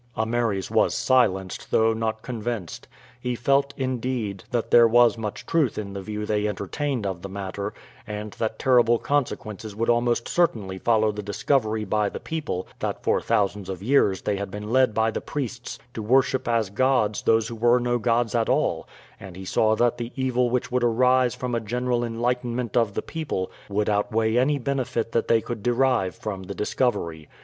[0.17, 2.87] Ameres was silenced, though not convinced.
[3.19, 7.29] He felt, indeed, that there was much truth in the view they entertained of the
[7.29, 7.71] matter,
[8.07, 13.21] and that terrible consequences would almost certainly follow the discovery by the people that for
[13.21, 17.47] thousands of years they had been led by the priests to worship as gods those
[17.47, 18.87] who were no gods at all,
[19.19, 23.03] and he saw that the evil which would arise from a general enlightenment of the
[23.03, 27.29] people would outweigh any benefit that they could derive from the discovery.